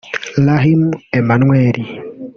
[0.45, 0.81] Rahm
[1.19, 1.77] Emanuel